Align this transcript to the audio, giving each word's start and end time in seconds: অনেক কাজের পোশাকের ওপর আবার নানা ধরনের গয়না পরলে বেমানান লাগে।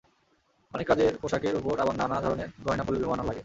অনেক 0.71 0.85
কাজের 0.87 1.13
পোশাকের 1.21 1.53
ওপর 1.55 1.75
আবার 1.79 1.95
নানা 1.95 2.17
ধরনের 2.21 2.49
গয়না 2.65 2.83
পরলে 2.83 3.01
বেমানান 3.01 3.25
লাগে। 3.27 3.39